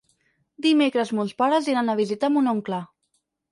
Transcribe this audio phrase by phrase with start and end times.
[0.65, 2.83] Dimecres mons pares iran a visitar mon oncle.